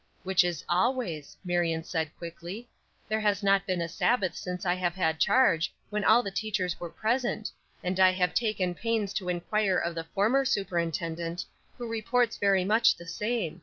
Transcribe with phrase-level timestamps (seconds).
[0.23, 2.67] "Which is always," Marion said, quickly.
[3.07, 6.79] "There has not been a Sabbath since I have had charge when all the teachers
[6.79, 7.51] were present;
[7.83, 11.45] and I have taken pains to inquire of the former superintendent,
[11.77, 13.59] who reports very much the same.